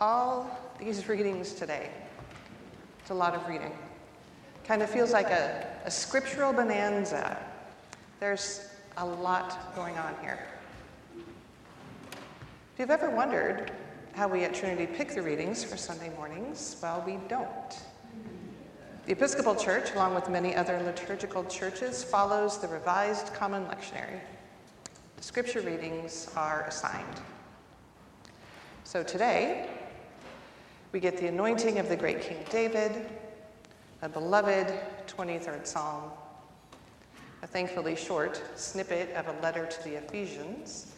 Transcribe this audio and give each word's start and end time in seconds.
all 0.00 0.58
these 0.78 1.06
readings 1.08 1.52
today. 1.52 1.90
It's 3.00 3.10
a 3.10 3.14
lot 3.14 3.34
of 3.34 3.46
reading. 3.46 3.72
Kind 4.64 4.82
of 4.82 4.88
feels 4.88 5.12
like 5.12 5.28
a, 5.28 5.66
a 5.84 5.90
scriptural 5.90 6.52
bonanza. 6.52 7.36
There's 8.18 8.68
a 8.96 9.04
lot 9.04 9.74
going 9.76 9.98
on 9.98 10.14
here. 10.22 10.46
If 11.16 12.78
you've 12.78 12.90
ever 12.90 13.10
wondered 13.10 13.72
how 14.14 14.26
we 14.26 14.44
at 14.44 14.54
Trinity 14.54 14.86
pick 14.86 15.14
the 15.14 15.22
readings 15.22 15.62
for 15.62 15.76
Sunday 15.76 16.10
mornings, 16.16 16.76
well, 16.82 17.02
we 17.06 17.18
don't. 17.28 17.78
The 19.04 19.12
Episcopal 19.12 19.54
Church, 19.54 19.92
along 19.92 20.14
with 20.14 20.30
many 20.30 20.54
other 20.54 20.80
liturgical 20.82 21.44
churches, 21.44 22.02
follows 22.02 22.58
the 22.58 22.68
Revised 22.68 23.34
Common 23.34 23.64
Lectionary. 23.66 24.20
The 25.16 25.22
scripture 25.22 25.60
readings 25.60 26.30
are 26.36 26.64
assigned. 26.68 27.20
So 28.84 29.02
today, 29.02 29.68
we 30.92 31.00
get 31.00 31.16
the 31.18 31.28
anointing 31.28 31.78
of 31.78 31.88
the 31.88 31.96
great 31.96 32.20
King 32.20 32.38
David, 32.50 33.06
a 34.02 34.08
beloved 34.08 34.72
23rd 35.06 35.66
Psalm, 35.66 36.10
a 37.42 37.46
thankfully 37.46 37.94
short 37.94 38.42
snippet 38.56 39.14
of 39.14 39.28
a 39.28 39.40
letter 39.40 39.66
to 39.66 39.84
the 39.84 39.96
Ephesians, 39.96 40.94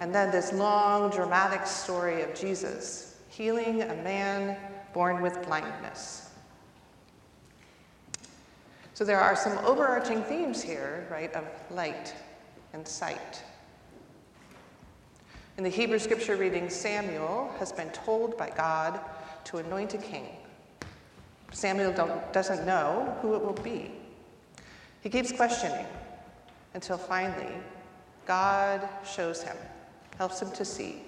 and 0.00 0.14
then 0.14 0.30
this 0.30 0.52
long, 0.52 1.10
dramatic 1.10 1.66
story 1.66 2.22
of 2.22 2.34
Jesus 2.34 3.16
healing 3.28 3.82
a 3.82 3.94
man 4.02 4.56
born 4.92 5.22
with 5.22 5.42
blindness. 5.46 6.30
So 8.92 9.04
there 9.04 9.20
are 9.20 9.34
some 9.34 9.56
overarching 9.64 10.22
themes 10.24 10.62
here, 10.62 11.06
right, 11.10 11.32
of 11.32 11.44
light 11.70 12.14
and 12.74 12.86
sight. 12.86 13.42
In 15.56 15.64
the 15.64 15.70
Hebrew 15.70 15.98
scripture 15.98 16.36
reading, 16.36 16.68
Samuel 16.68 17.54
has 17.58 17.72
been 17.72 17.90
told 17.90 18.36
by 18.36 18.50
God 18.50 19.00
to 19.44 19.58
anoint 19.58 19.94
a 19.94 19.98
king. 19.98 20.26
Samuel 21.52 21.92
doesn't 22.32 22.66
know 22.66 23.16
who 23.20 23.34
it 23.34 23.44
will 23.44 23.52
be. 23.52 23.90
He 25.02 25.10
keeps 25.10 25.32
questioning 25.32 25.86
until 26.74 26.96
finally 26.96 27.52
God 28.26 28.88
shows 29.04 29.42
him, 29.42 29.56
helps 30.16 30.40
him 30.40 30.50
to 30.52 30.64
see 30.64 31.02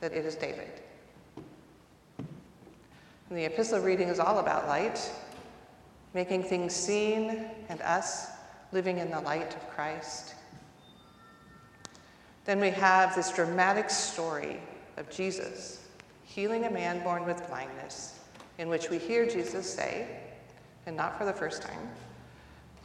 that 0.00 0.12
it 0.12 0.24
is 0.24 0.36
David. 0.36 0.70
And 2.18 3.38
the 3.38 3.44
epistle 3.44 3.80
reading 3.80 4.08
is 4.08 4.18
all 4.18 4.38
about 4.38 4.68
light, 4.68 5.10
making 6.14 6.44
things 6.44 6.74
seen 6.74 7.46
and 7.68 7.80
us 7.82 8.28
living 8.72 8.98
in 8.98 9.10
the 9.10 9.20
light 9.20 9.54
of 9.54 9.68
Christ. 9.70 10.34
Then 12.44 12.60
we 12.60 12.70
have 12.70 13.14
this 13.14 13.30
dramatic 13.32 13.90
story 13.90 14.60
of 14.96 15.10
Jesus 15.10 15.83
healing 16.34 16.64
a 16.64 16.70
man 16.70 17.00
born 17.04 17.24
with 17.24 17.46
blindness, 17.46 18.18
in 18.58 18.68
which 18.68 18.90
we 18.90 18.98
hear 18.98 19.24
Jesus 19.24 19.72
say, 19.72 20.08
and 20.84 20.96
not 20.96 21.16
for 21.16 21.24
the 21.24 21.32
first 21.32 21.62
time, 21.62 21.88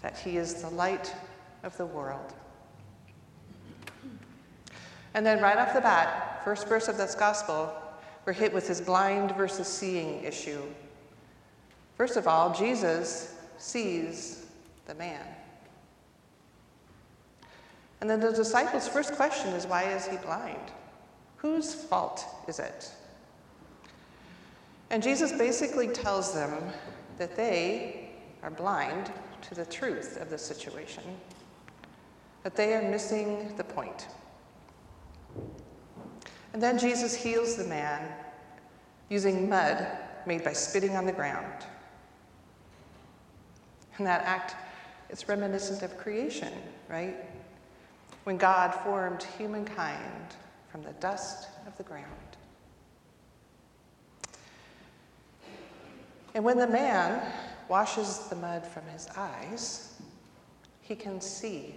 that 0.03 0.15
he 0.15 0.37
is 0.37 0.61
the 0.61 0.69
light 0.69 1.11
of 1.63 1.75
the 1.77 1.85
world. 1.85 2.35
And 5.15 5.25
then, 5.25 5.41
right 5.41 5.57
off 5.57 5.73
the 5.73 5.81
bat, 5.81 6.41
first 6.45 6.67
verse 6.67 6.87
of 6.87 6.97
this 6.97 7.15
gospel, 7.15 7.73
we're 8.23 8.33
hit 8.33 8.53
with 8.53 8.67
his 8.67 8.79
blind 8.79 9.35
versus 9.35 9.67
seeing 9.67 10.23
issue. 10.23 10.61
First 11.97 12.17
of 12.17 12.27
all, 12.27 12.53
Jesus 12.53 13.33
sees 13.57 14.45
the 14.85 14.93
man. 14.93 15.25
And 17.99 18.07
then 18.07 18.19
the 18.19 18.31
disciples' 18.31 18.87
first 18.87 19.13
question 19.13 19.49
is 19.53 19.65
why 19.65 19.85
is 19.85 20.05
he 20.05 20.17
blind? 20.17 20.71
Whose 21.37 21.73
fault 21.73 22.23
is 22.47 22.59
it? 22.59 22.91
And 24.89 25.03
Jesus 25.03 25.31
basically 25.31 25.87
tells 25.87 26.33
them 26.33 26.51
that 27.17 27.35
they 27.35 28.09
are 28.43 28.49
blind 28.49 29.11
to 29.41 29.55
the 29.55 29.65
truth 29.65 30.19
of 30.21 30.29
the 30.29 30.37
situation, 30.37 31.03
that 32.43 32.55
they 32.55 32.73
are 32.73 32.81
missing 32.81 33.53
the 33.57 33.63
point. 33.63 34.07
And 36.53 36.61
then 36.61 36.79
Jesus 36.79 37.13
heals 37.15 37.55
the 37.55 37.65
man 37.65 38.11
using 39.09 39.49
mud 39.49 39.85
made 40.25 40.43
by 40.43 40.53
spitting 40.53 40.95
on 40.95 41.05
the 41.05 41.11
ground. 41.11 41.65
And 43.97 44.07
that 44.07 44.23
act 44.23 44.55
is 45.09 45.27
reminiscent 45.27 45.83
of 45.83 45.97
creation, 45.97 46.53
right? 46.87 47.15
when 48.29 48.37
God 48.37 48.75
formed 48.83 49.23
humankind 49.39 50.35
from 50.71 50.83
the 50.83 50.93
dust 50.99 51.47
of 51.65 51.75
the 51.77 51.83
ground. 51.83 52.05
And 56.33 56.43
when 56.43 56.57
the 56.57 56.67
man 56.67 57.21
washes 57.67 58.27
the 58.29 58.35
mud 58.35 58.65
from 58.65 58.85
his 58.87 59.07
eyes, 59.15 59.93
he 60.81 60.95
can 60.95 61.21
see. 61.21 61.75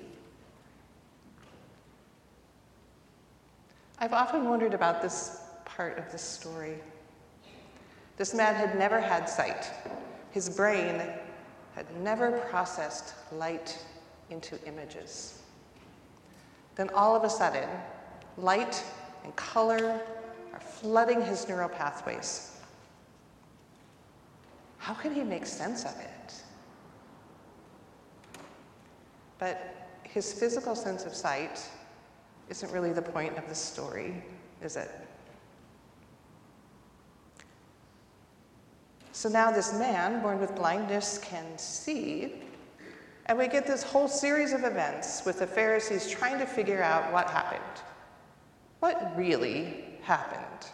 I've 3.98 4.12
often 4.12 4.48
wondered 4.48 4.74
about 4.74 5.00
this 5.00 5.40
part 5.64 5.98
of 5.98 6.10
the 6.12 6.18
story. 6.18 6.78
This 8.16 8.34
man 8.34 8.54
had 8.54 8.78
never 8.78 9.00
had 9.00 9.28
sight. 9.28 9.70
His 10.32 10.48
brain 10.48 11.00
had 11.74 11.86
never 12.00 12.32
processed 12.50 13.14
light 13.32 13.78
into 14.30 14.58
images. 14.66 15.42
Then 16.74 16.90
all 16.90 17.14
of 17.14 17.24
a 17.24 17.30
sudden, 17.30 17.69
light 18.36 18.82
and 19.24 19.34
color 19.36 20.00
are 20.52 20.60
flooding 20.60 21.22
his 21.22 21.48
neural 21.48 21.69
pathways. 21.69 22.51
How 24.82 24.94
can 24.94 25.15
he 25.15 25.22
make 25.22 25.47
sense 25.47 25.84
of 25.84 25.94
it? 26.00 26.34
But 29.38 29.88
his 30.03 30.32
physical 30.32 30.75
sense 30.75 31.06
of 31.06 31.15
sight 31.15 31.65
isn't 32.48 32.72
really 32.72 32.93
the 32.93 33.00
point 33.00 33.38
of 33.38 33.48
the 33.48 33.54
story, 33.54 34.22
is 34.60 34.75
it? 34.75 34.91
So 39.12 39.28
now 39.28 39.53
this 39.53 39.72
man, 39.78 40.20
born 40.20 40.41
with 40.41 40.54
blindness, 40.56 41.19
can 41.19 41.56
see 41.56 42.43
and 43.26 43.38
we 43.38 43.47
get 43.47 43.66
this 43.66 43.84
whole 43.84 44.09
series 44.09 44.53
of 44.53 44.64
events 44.64 45.22
with 45.25 45.38
the 45.38 45.47
Pharisees 45.47 46.10
trying 46.10 46.38
to 46.38 46.47
figure 46.47 46.82
out 46.82 47.12
what 47.12 47.31
happened. 47.31 47.62
What 48.81 49.16
really 49.16 49.84
happened? 50.03 50.70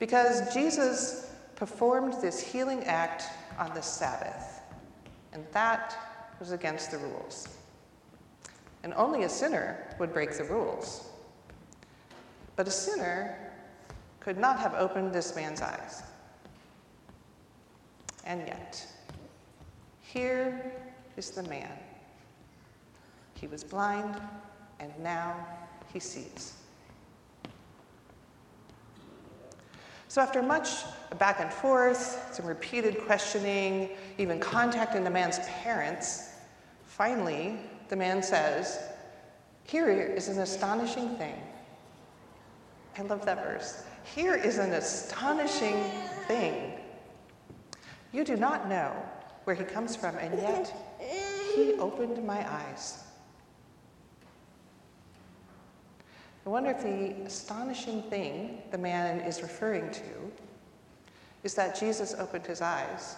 Because 0.00 0.52
Jesus 0.52 1.31
performed 1.62 2.14
this 2.14 2.40
healing 2.40 2.82
act 2.86 3.22
on 3.56 3.72
the 3.72 3.80
Sabbath, 3.80 4.62
and 5.32 5.46
that 5.52 5.96
was 6.40 6.50
against 6.50 6.90
the 6.90 6.98
rules. 6.98 7.46
And 8.82 8.92
only 8.94 9.22
a 9.22 9.28
sinner 9.28 9.94
would 10.00 10.12
break 10.12 10.36
the 10.36 10.42
rules. 10.42 11.08
But 12.56 12.66
a 12.66 12.70
sinner 12.72 13.38
could 14.18 14.38
not 14.38 14.58
have 14.58 14.74
opened 14.74 15.12
this 15.12 15.36
man's 15.36 15.62
eyes. 15.62 16.02
And 18.26 18.40
yet, 18.48 18.84
here 20.00 20.72
is 21.16 21.30
the 21.30 21.44
man. 21.44 21.78
He 23.34 23.46
was 23.46 23.62
blind, 23.62 24.20
and 24.80 24.90
now 24.98 25.36
he 25.92 26.00
sees. 26.00 26.54
So, 30.12 30.20
after 30.20 30.42
much 30.42 30.68
back 31.18 31.40
and 31.40 31.50
forth, 31.50 32.34
some 32.34 32.44
repeated 32.44 32.98
questioning, 33.06 33.88
even 34.18 34.38
contacting 34.40 35.04
the 35.04 35.10
man's 35.10 35.38
parents, 35.62 36.34
finally 36.84 37.56
the 37.88 37.96
man 37.96 38.22
says, 38.22 38.78
Here 39.64 39.88
is 39.88 40.28
an 40.28 40.40
astonishing 40.40 41.16
thing. 41.16 41.40
I 42.98 43.02
love 43.04 43.24
that 43.24 43.42
verse. 43.42 43.84
Here 44.14 44.34
is 44.34 44.58
an 44.58 44.74
astonishing 44.74 45.82
thing. 46.28 46.74
You 48.12 48.22
do 48.22 48.36
not 48.36 48.68
know 48.68 48.94
where 49.44 49.56
he 49.56 49.64
comes 49.64 49.96
from, 49.96 50.14
and 50.16 50.38
yet 50.38 50.76
he 51.56 51.72
opened 51.78 52.22
my 52.22 52.46
eyes. 52.52 53.02
I 56.44 56.48
wonder 56.48 56.70
if 56.70 56.82
the 56.82 57.24
astonishing 57.24 58.02
thing 58.02 58.62
the 58.70 58.78
man 58.78 59.20
is 59.20 59.42
referring 59.42 59.90
to 59.92 60.32
is 61.44 61.54
that 61.54 61.78
Jesus 61.78 62.14
opened 62.18 62.46
his 62.46 62.60
eyes. 62.60 63.16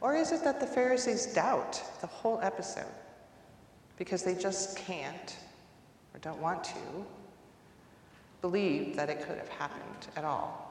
Or 0.00 0.14
is 0.14 0.32
it 0.32 0.44
that 0.44 0.60
the 0.60 0.66
Pharisees 0.66 1.26
doubt 1.26 1.82
the 2.00 2.06
whole 2.06 2.40
episode 2.42 2.84
because 3.98 4.22
they 4.22 4.34
just 4.34 4.76
can't 4.76 5.36
or 6.14 6.20
don't 6.20 6.40
want 6.40 6.64
to 6.64 7.06
believe 8.40 8.96
that 8.96 9.10
it 9.10 9.20
could 9.26 9.36
have 9.36 9.48
happened 9.48 10.08
at 10.16 10.24
all? 10.24 10.66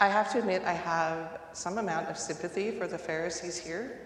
I 0.00 0.08
have 0.08 0.32
to 0.32 0.38
admit, 0.38 0.62
I 0.64 0.72
have 0.72 1.40
some 1.52 1.78
amount 1.78 2.08
of 2.08 2.18
sympathy 2.18 2.72
for 2.72 2.86
the 2.86 2.98
Pharisees 2.98 3.56
here 3.56 4.00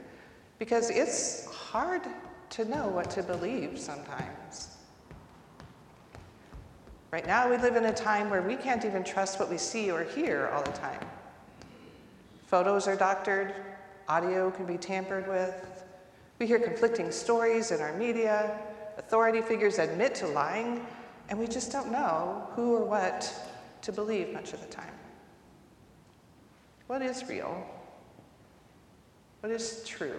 because 0.58 0.90
it's 0.90 1.46
hard 1.46 2.02
to 2.50 2.64
know 2.64 2.88
what 2.88 3.10
to 3.10 3.22
believe 3.22 3.78
sometimes. 3.78 4.76
Right 7.10 7.26
now, 7.26 7.48
we 7.48 7.56
live 7.56 7.76
in 7.76 7.86
a 7.86 7.94
time 7.94 8.28
where 8.28 8.42
we 8.42 8.54
can't 8.54 8.84
even 8.84 9.02
trust 9.02 9.40
what 9.40 9.48
we 9.48 9.56
see 9.56 9.90
or 9.90 10.04
hear 10.04 10.50
all 10.52 10.62
the 10.62 10.72
time. 10.72 11.00
Photos 12.46 12.86
are 12.86 12.96
doctored, 12.96 13.54
audio 14.08 14.50
can 14.50 14.66
be 14.66 14.76
tampered 14.76 15.26
with. 15.28 15.84
We 16.38 16.46
hear 16.46 16.58
conflicting 16.58 17.10
stories 17.10 17.70
in 17.70 17.80
our 17.80 17.96
media, 17.96 18.58
authority 18.98 19.40
figures 19.40 19.78
admit 19.78 20.14
to 20.16 20.26
lying, 20.28 20.86
and 21.28 21.38
we 21.38 21.46
just 21.46 21.72
don't 21.72 21.90
know 21.90 22.46
who 22.52 22.76
or 22.76 22.84
what 22.84 23.34
to 23.82 23.92
believe 23.92 24.32
much 24.32 24.52
of 24.52 24.60
the 24.60 24.66
time. 24.66 24.92
What 26.86 27.02
is 27.02 27.26
real? 27.28 27.66
What 29.40 29.52
is 29.52 29.82
true? 29.86 30.18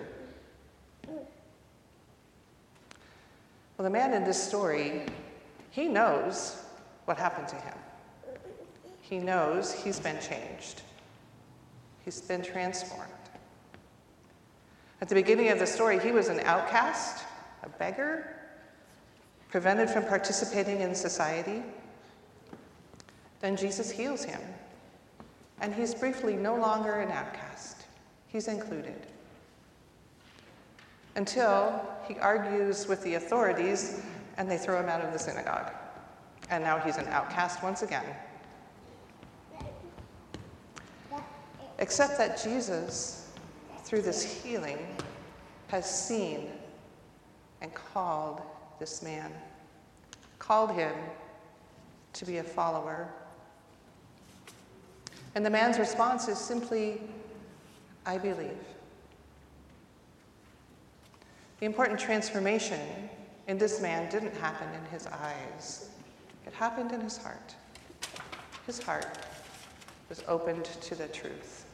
Well, 3.79 3.85
the 3.85 3.91
man 3.91 4.13
in 4.13 4.25
this 4.25 4.43
story, 4.43 5.03
he 5.71 5.87
knows 5.87 6.61
what 7.05 7.17
happened 7.17 7.47
to 7.47 7.55
him. 7.55 7.77
He 8.99 9.19
knows 9.19 9.71
he's 9.71 10.01
been 10.01 10.19
changed, 10.19 10.81
he's 12.03 12.19
been 12.19 12.41
transformed. 12.41 13.09
At 14.99 15.07
the 15.07 15.15
beginning 15.15 15.47
of 15.47 15.59
the 15.59 15.65
story, 15.65 15.97
he 15.97 16.11
was 16.11 16.27
an 16.27 16.41
outcast, 16.41 17.23
a 17.63 17.69
beggar, 17.69 18.35
prevented 19.49 19.89
from 19.89 20.03
participating 20.03 20.81
in 20.81 20.93
society. 20.93 21.63
Then 23.39 23.55
Jesus 23.55 23.89
heals 23.89 24.25
him, 24.25 24.41
and 25.61 25.73
he's 25.73 25.95
briefly 25.95 26.35
no 26.35 26.57
longer 26.57 26.95
an 26.95 27.11
outcast. 27.11 27.77
He's 28.27 28.49
included. 28.49 29.07
Until 31.15 31.88
he 32.07 32.15
argues 32.19 32.88
with 32.88 33.03
the 33.03 33.15
authorities 33.15 34.01
and 34.38 34.50
they 34.50 34.57
throw 34.57 34.79
him 34.79 34.89
out 34.89 35.01
of 35.01 35.11
the 35.11 35.19
synagogue 35.19 35.71
and 36.50 36.63
now 36.63 36.79
he's 36.79 36.97
an 36.97 37.07
outcast 37.07 37.61
once 37.63 37.81
again. 37.83 38.06
Except 41.77 42.17
that 42.17 42.41
Jesus, 42.41 43.31
through 43.83 44.01
this 44.01 44.23
healing, 44.23 44.79
has 45.67 45.89
seen 45.89 46.50
and 47.62 47.73
called 47.73 48.41
this 48.79 49.01
man, 49.01 49.31
called 50.39 50.71
him 50.71 50.94
to 52.13 52.25
be 52.25 52.38
a 52.38 52.44
follower. 52.44 53.07
And 55.35 55.45
the 55.45 55.50
man's 55.50 55.77
response 55.77 56.27
is 56.27 56.38
simply, 56.38 57.01
I 58.05 58.17
believe. 58.17 58.57
The 61.59 61.65
important 61.65 62.00
transformation 62.00 62.79
in 63.47 63.57
this 63.57 63.81
man 63.81 64.09
didn't 64.09 64.35
happen 64.38 64.67
in 64.73 64.85
his 64.91 65.07
eyes. 65.07 65.89
It 66.45 66.53
happened 66.53 66.91
in 66.91 67.01
his 67.01 67.17
heart. 67.17 67.56
His 68.65 68.81
heart 68.81 69.17
was 70.07 70.23
opened 70.27 70.65
to 70.65 70.95
the 70.95 71.07
truth. 71.07 71.65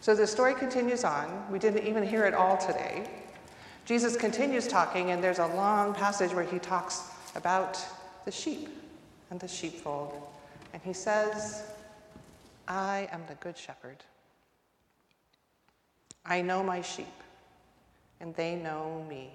So 0.00 0.14
the 0.14 0.26
story 0.26 0.54
continues 0.54 1.04
on. 1.04 1.46
We 1.50 1.58
didn't 1.58 1.86
even 1.86 2.06
hear 2.06 2.24
it 2.24 2.34
all 2.34 2.56
today. 2.56 3.08
Jesus 3.84 4.16
continues 4.16 4.66
talking, 4.66 5.10
and 5.10 5.22
there's 5.22 5.40
a 5.40 5.46
long 5.48 5.94
passage 5.94 6.32
where 6.32 6.44
he 6.44 6.58
talks 6.58 7.10
about 7.34 7.78
the 8.24 8.30
sheep 8.30 8.68
and 9.30 9.40
the 9.40 9.48
sheepfold. 9.48 10.22
And 10.72 10.82
he 10.82 10.92
says, 10.92 11.64
I 12.68 13.08
am 13.12 13.22
the 13.28 13.34
good 13.36 13.58
shepherd. 13.58 14.04
I 16.24 16.42
know 16.42 16.62
my 16.62 16.82
sheep, 16.82 17.06
and 18.20 18.34
they 18.34 18.54
know 18.54 19.04
me. 19.08 19.30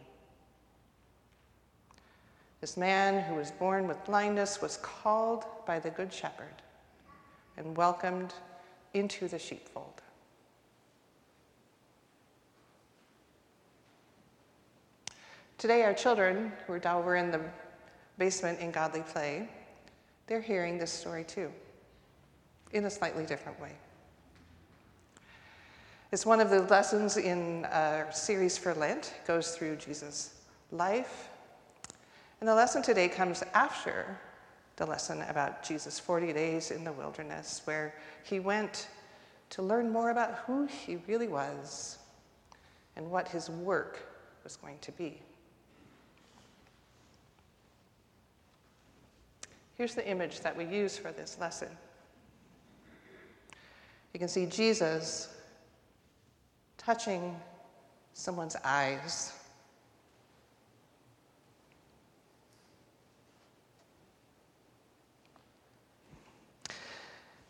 This 2.61 2.77
man 2.77 3.23
who 3.23 3.35
was 3.35 3.51
born 3.51 3.87
with 3.87 4.03
blindness 4.05 4.61
was 4.61 4.77
called 4.77 5.45
by 5.65 5.79
the 5.79 5.89
Good 5.89 6.11
Shepherd 6.11 6.61
and 7.57 7.75
welcomed 7.75 8.33
into 8.93 9.27
the 9.27 9.39
sheepfold. 9.39 10.01
Today, 15.57 15.83
our 15.83 15.93
children, 15.93 16.51
who 16.67 16.73
are 16.73 16.87
over 16.87 17.15
in 17.15 17.31
the 17.31 17.41
basement 18.17 18.59
in 18.59 18.71
Godly 18.71 19.01
Play, 19.01 19.49
they're 20.27 20.41
hearing 20.41 20.77
this 20.77 20.91
story 20.91 21.23
too, 21.23 21.51
in 22.71 22.85
a 22.85 22.89
slightly 22.89 23.25
different 23.25 23.59
way. 23.59 23.71
It's 26.15 26.25
one 26.25 26.39
of 26.39 26.49
the 26.49 26.61
lessons 26.61 27.17
in 27.17 27.65
a 27.65 28.05
series 28.09 28.57
for 28.57 28.73
Lent, 28.73 29.13
it 29.21 29.27
goes 29.27 29.51
through 29.51 29.75
Jesus' 29.75 30.33
life 30.71 31.27
and 32.39 32.47
the 32.47 32.55
lesson 32.55 32.81
today 32.81 33.09
comes 33.09 33.43
after 33.53 34.17
the 34.77 34.85
lesson 34.85 35.23
about 35.23 35.61
Jesus' 35.61 35.99
40 35.99 36.31
days 36.31 36.71
in 36.71 36.85
the 36.85 36.91
wilderness, 36.93 37.63
where 37.65 37.95
he 38.23 38.39
went 38.39 38.87
to 39.49 39.61
learn 39.61 39.91
more 39.91 40.11
about 40.11 40.35
who 40.47 40.67
he 40.67 40.99
really 41.05 41.27
was 41.27 41.97
and 42.95 43.11
what 43.11 43.27
his 43.27 43.49
work 43.49 43.99
was 44.45 44.55
going 44.55 44.77
to 44.79 44.93
be. 44.93 45.21
Here's 49.77 49.95
the 49.95 50.07
image 50.07 50.39
that 50.39 50.55
we 50.55 50.63
use 50.63 50.97
for 50.97 51.11
this 51.11 51.35
lesson. 51.41 51.67
You 54.13 54.19
can 54.21 54.29
see 54.29 54.45
Jesus 54.45 55.34
touching 56.85 57.35
someone's 58.13 58.55
eyes 58.63 59.33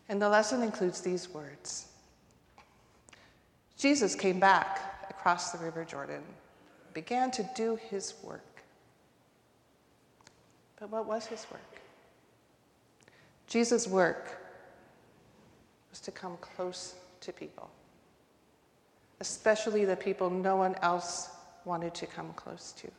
And 0.08 0.22
the 0.22 0.30
lesson 0.30 0.62
includes 0.62 1.02
these 1.02 1.30
words 1.30 1.88
Jesus 3.78 4.16
came 4.16 4.40
back 4.40 5.08
across 5.10 5.52
the 5.52 5.58
River 5.58 5.84
Jordan, 5.84 6.22
began 6.94 7.30
to 7.32 7.48
do 7.56 7.76
his 7.76 8.14
work. 8.24 8.42
But 10.80 10.90
what 10.90 11.06
was 11.06 11.26
his 11.26 11.46
work? 11.52 11.82
Jesus' 13.48 13.88
work 13.88 14.42
was 15.90 16.00
to 16.02 16.12
come 16.12 16.38
close 16.38 16.96
to 17.22 17.34
people, 17.34 17.70
especially 19.20 19.86
the 19.86 19.96
people 19.96 20.30
no 20.30 20.56
one 20.56 20.76
else 20.82 21.30
wanted 21.64 21.94
to 21.96 22.06
come 22.06 22.34
close 22.34 22.74
to. 22.74 22.90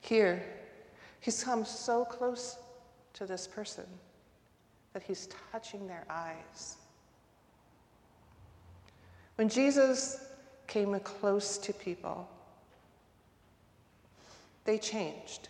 Here, 0.00 0.42
he's 1.20 1.44
come 1.44 1.64
so 1.64 2.04
close 2.04 2.58
to 3.14 3.26
this 3.26 3.46
person, 3.46 3.84
that 4.92 5.02
he's 5.02 5.28
touching 5.50 5.86
their 5.86 6.04
eyes. 6.10 6.76
When 9.36 9.48
Jesus 9.48 10.26
came 10.66 10.98
close 11.00 11.58
to 11.58 11.72
people, 11.72 12.28
they 14.64 14.78
changed. 14.78 15.48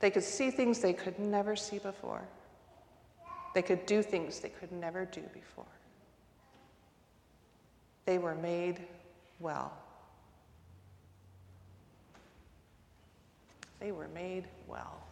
They 0.00 0.10
could 0.10 0.22
see 0.22 0.50
things 0.50 0.80
they 0.80 0.92
could 0.92 1.18
never 1.18 1.56
see 1.56 1.78
before. 1.78 2.22
They 3.54 3.62
could 3.62 3.86
do 3.86 4.02
things 4.02 4.40
they 4.40 4.50
could 4.50 4.72
never 4.72 5.04
do 5.04 5.22
before. 5.32 5.64
They 8.08 8.16
were 8.16 8.36
made 8.36 8.80
well. 9.38 9.70
They 13.80 13.92
were 13.92 14.08
made 14.08 14.46
well. 14.66 15.02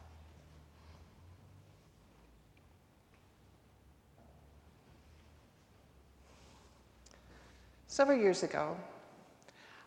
Several 7.86 8.18
years 8.18 8.42
ago, 8.42 8.78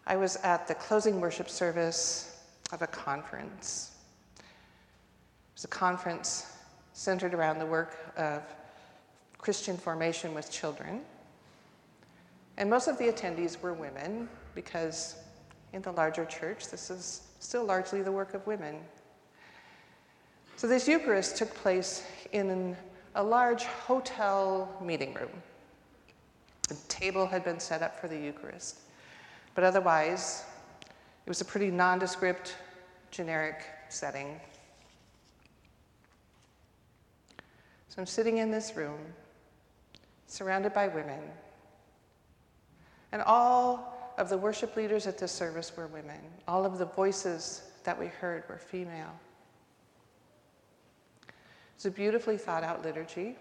I 0.05 0.15
was 0.15 0.35
at 0.43 0.67
the 0.67 0.75
closing 0.75 1.19
worship 1.19 1.49
service 1.49 2.37
of 2.71 2.83
a 2.83 2.87
conference. 2.87 3.97
It 4.37 4.43
was 5.55 5.63
a 5.63 5.67
conference 5.67 6.45
centered 6.93 7.33
around 7.33 7.57
the 7.57 7.65
work 7.65 7.97
of 8.17 8.43
Christian 9.39 9.77
formation 9.77 10.35
with 10.35 10.51
children. 10.51 11.01
And 12.59 12.69
most 12.69 12.89
of 12.89 12.97
the 12.97 13.05
attendees 13.05 13.59
were 13.61 13.73
women 13.73 14.27
because 14.53 15.15
in 15.71 15.81
the 15.81 15.93
larger 15.93 16.25
church, 16.25 16.67
this 16.67 16.89
is 16.89 17.21
still 17.39 17.63
largely 17.63 18.01
the 18.01 18.11
work 18.11 18.33
of 18.33 18.45
women. 18.45 18.75
So, 20.57 20.67
this 20.67 20.85
Eucharist 20.85 21.37
took 21.37 21.55
place 21.55 22.03
in 22.33 22.75
a 23.15 23.23
large 23.23 23.63
hotel 23.63 24.69
meeting 24.83 25.13
room. 25.13 25.29
The 26.67 26.75
table 26.89 27.25
had 27.25 27.45
been 27.45 27.61
set 27.61 27.81
up 27.81 27.97
for 27.97 28.09
the 28.09 28.17
Eucharist. 28.17 28.79
But 29.55 29.63
otherwise, 29.63 30.43
it 30.81 31.29
was 31.29 31.39
a 31.39 31.45
pretty 31.45 31.71
nondescript, 31.71 32.55
generic 33.09 33.63
setting. 33.87 34.37
So 37.87 38.01
I'm 38.01 38.05
sitting 38.05 38.39
in 38.39 38.51
this 38.51 38.75
room, 38.75 38.99
surrounded 40.27 40.73
by 40.73 40.89
women. 40.89 41.21
And 43.11 43.21
all 43.21 44.13
of 44.17 44.29
the 44.29 44.37
worship 44.37 44.75
leaders 44.75 45.07
at 45.07 45.17
this 45.17 45.31
service 45.31 45.75
were 45.75 45.87
women. 45.87 46.19
All 46.47 46.65
of 46.65 46.77
the 46.77 46.85
voices 46.85 47.63
that 47.83 47.97
we 47.97 48.07
heard 48.07 48.43
were 48.49 48.57
female. 48.57 49.17
It's 51.75 51.85
a 51.85 51.91
beautifully 51.91 52.37
thought 52.37 52.63
out 52.63 52.83
liturgy. 52.83 53.37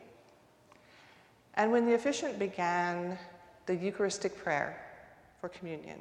And 1.55 1.73
when 1.73 1.87
the 1.87 1.95
officiant 1.95 2.39
began 2.39 3.19
the 3.67 3.75
Eucharistic 3.75 4.39
prayer 4.39 4.81
for 5.41 5.49
communion, 5.49 5.99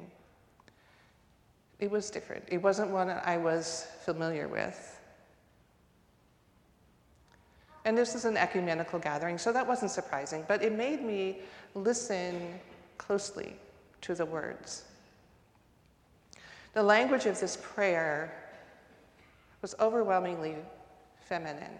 it 1.80 1.90
was 1.90 2.10
different. 2.10 2.44
It 2.48 2.62
wasn't 2.62 2.90
one 2.90 3.10
I 3.10 3.36
was 3.36 3.88
familiar 4.04 4.48
with. 4.48 5.00
And 7.84 7.96
this 7.96 8.14
is 8.14 8.24
an 8.24 8.36
ecumenical 8.36 8.98
gathering, 8.98 9.38
so 9.38 9.52
that 9.52 9.66
wasn't 9.66 9.90
surprising, 9.90 10.44
but 10.46 10.62
it 10.62 10.72
made 10.72 11.02
me 11.02 11.40
listen 11.74 12.60
closely 12.98 13.56
to 14.02 14.14
the 14.14 14.26
words. 14.26 14.84
The 16.74 16.82
language 16.82 17.26
of 17.26 17.40
this 17.40 17.56
prayer 17.60 18.32
was 19.62 19.74
overwhelmingly 19.80 20.56
feminine. 21.20 21.76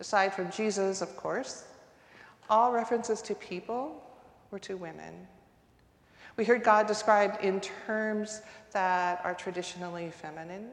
Aside 0.00 0.34
from 0.34 0.50
Jesus, 0.50 1.00
of 1.00 1.16
course, 1.16 1.64
all 2.50 2.72
references 2.72 3.22
to 3.22 3.34
people 3.34 4.02
were 4.50 4.58
to 4.60 4.76
women. 4.76 5.26
We 6.36 6.44
heard 6.44 6.64
God 6.64 6.86
described 6.86 7.42
in 7.44 7.60
terms 7.60 8.42
that 8.72 9.20
are 9.24 9.34
traditionally 9.34 10.10
feminine. 10.10 10.68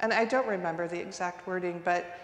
And 0.00 0.12
I 0.12 0.24
don't 0.24 0.46
remember 0.46 0.86
the 0.86 1.00
exact 1.00 1.46
wording, 1.46 1.82
but 1.84 2.20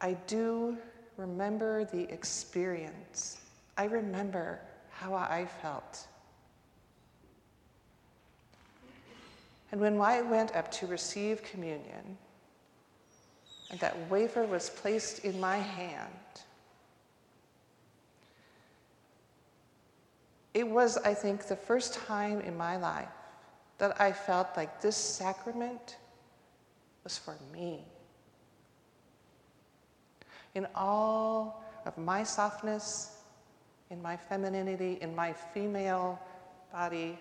I 0.00 0.12
do 0.26 0.76
remember 1.16 1.86
the 1.86 2.02
experience. 2.12 3.40
I 3.76 3.84
remember 3.84 4.60
how 5.00 5.14
I 5.14 5.46
felt. 5.62 6.06
And 9.70 9.80
when 9.80 10.00
I 10.00 10.22
went 10.22 10.56
up 10.56 10.70
to 10.72 10.86
receive 10.86 11.42
communion, 11.42 12.16
and 13.70 13.78
that 13.80 14.10
wafer 14.10 14.44
was 14.44 14.70
placed 14.70 15.24
in 15.24 15.38
my 15.38 15.58
hand, 15.58 16.12
it 20.54 20.66
was, 20.66 20.96
I 20.98 21.14
think, 21.14 21.46
the 21.46 21.56
first 21.56 21.94
time 21.94 22.40
in 22.40 22.56
my 22.56 22.76
life 22.76 23.08
that 23.76 24.00
I 24.00 24.10
felt 24.10 24.48
like 24.56 24.80
this 24.80 24.96
sacrament 24.96 25.96
was 27.04 27.16
for 27.16 27.36
me. 27.52 27.84
In 30.54 30.66
all 30.74 31.62
of 31.86 31.96
my 31.96 32.24
softness, 32.24 33.17
in 33.90 34.02
my 34.02 34.16
femininity, 34.16 34.98
in 35.00 35.14
my 35.14 35.32
female 35.32 36.20
body, 36.72 37.18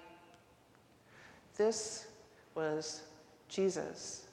this 1.56 2.08
was 2.56 3.02
Jesus. 3.50 4.28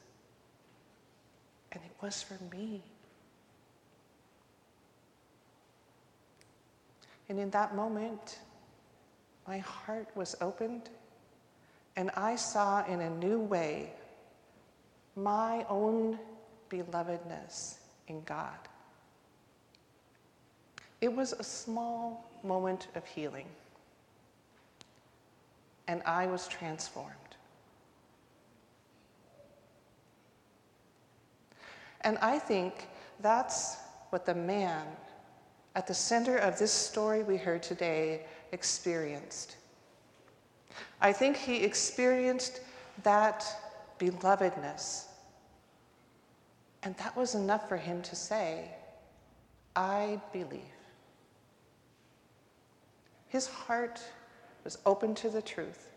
And 1.72 1.82
it 1.84 1.92
was 2.02 2.22
for 2.22 2.38
me. 2.54 2.82
And 7.28 7.38
in 7.38 7.50
that 7.50 7.74
moment, 7.74 8.38
my 9.46 9.58
heart 9.58 10.08
was 10.14 10.36
opened, 10.40 10.90
and 11.96 12.10
I 12.16 12.36
saw 12.36 12.84
in 12.86 13.00
a 13.00 13.10
new 13.10 13.40
way 13.40 13.92
my 15.16 15.64
own 15.68 16.18
belovedness 16.70 17.78
in 18.08 18.22
God. 18.24 18.58
It 21.04 21.14
was 21.14 21.34
a 21.34 21.44
small 21.44 22.24
moment 22.42 22.88
of 22.94 23.04
healing, 23.04 23.44
and 25.86 26.02
I 26.06 26.24
was 26.26 26.48
transformed. 26.48 27.36
And 32.00 32.16
I 32.22 32.38
think 32.38 32.88
that's 33.20 33.76
what 34.08 34.24
the 34.24 34.34
man 34.34 34.86
at 35.74 35.86
the 35.86 35.92
center 35.92 36.38
of 36.38 36.58
this 36.58 36.72
story 36.72 37.22
we 37.22 37.36
heard 37.36 37.62
today 37.62 38.24
experienced. 38.52 39.56
I 41.02 41.12
think 41.12 41.36
he 41.36 41.64
experienced 41.64 42.62
that 43.02 43.44
belovedness. 43.98 45.04
And 46.82 46.96
that 46.96 47.14
was 47.14 47.34
enough 47.34 47.68
for 47.68 47.76
him 47.76 48.00
to 48.00 48.16
say, 48.16 48.70
I 49.76 50.18
believe. 50.32 50.73
His 53.34 53.48
heart 53.48 54.00
was 54.62 54.78
open 54.86 55.12
to 55.16 55.28
the 55.28 55.42
truth, 55.42 55.90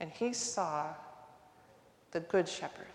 and 0.00 0.10
he 0.10 0.32
saw 0.32 0.88
the 2.10 2.18
Good 2.18 2.48
Shepherd. 2.48 2.88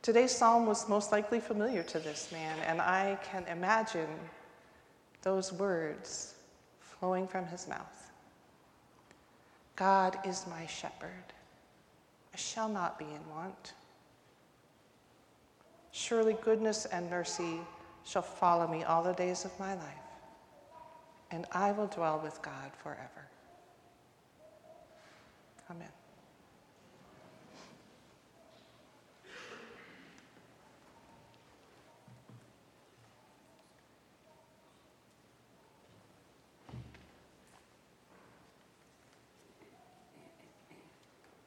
Today's 0.00 0.34
psalm 0.34 0.64
was 0.64 0.88
most 0.88 1.12
likely 1.12 1.40
familiar 1.40 1.82
to 1.82 1.98
this 1.98 2.32
man, 2.32 2.58
and 2.60 2.80
I 2.80 3.18
can 3.22 3.44
imagine 3.48 4.08
those 5.20 5.52
words 5.52 6.36
flowing 6.80 7.28
from 7.28 7.44
his 7.44 7.68
mouth 7.68 8.10
God 9.76 10.16
is 10.24 10.46
my 10.48 10.64
shepherd, 10.64 11.34
I 12.32 12.38
shall 12.38 12.70
not 12.70 12.98
be 12.98 13.04
in 13.04 13.30
want. 13.30 13.74
Surely 15.90 16.32
goodness 16.42 16.86
and 16.86 17.10
mercy 17.10 17.60
shall 18.04 18.22
follow 18.22 18.66
me 18.66 18.82
all 18.84 19.02
the 19.02 19.12
days 19.12 19.44
of 19.44 19.58
my 19.58 19.74
life, 19.74 20.06
and 21.30 21.46
I 21.52 21.72
will 21.72 21.86
dwell 21.86 22.20
with 22.22 22.40
God 22.42 22.72
forever. 22.82 23.28
Amen. 25.70 25.88